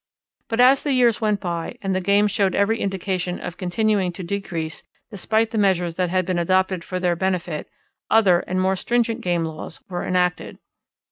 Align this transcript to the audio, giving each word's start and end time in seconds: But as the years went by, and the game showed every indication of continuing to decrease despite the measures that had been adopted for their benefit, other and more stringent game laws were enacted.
But 0.49 0.59
as 0.59 0.81
the 0.81 0.93
years 0.93 1.21
went 1.21 1.39
by, 1.39 1.77
and 1.83 1.93
the 1.93 2.01
game 2.01 2.25
showed 2.25 2.55
every 2.55 2.79
indication 2.79 3.39
of 3.39 3.55
continuing 3.57 4.11
to 4.13 4.23
decrease 4.23 4.81
despite 5.11 5.51
the 5.51 5.59
measures 5.59 5.93
that 5.97 6.09
had 6.09 6.25
been 6.25 6.39
adopted 6.39 6.83
for 6.83 6.99
their 6.99 7.15
benefit, 7.15 7.69
other 8.09 8.39
and 8.39 8.59
more 8.59 8.75
stringent 8.75 9.21
game 9.21 9.45
laws 9.45 9.79
were 9.89 10.03
enacted. 10.03 10.57